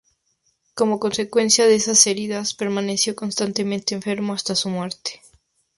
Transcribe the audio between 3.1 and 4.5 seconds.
constantemente enfermo